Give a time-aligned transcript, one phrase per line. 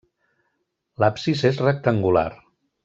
[1.03, 2.29] L'absis és rectangular.